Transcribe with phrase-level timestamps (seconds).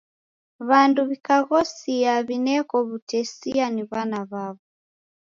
[0.67, 4.61] W'andu w'ikaghosia w'ineko w'utesia ni w'ana w'aw'o.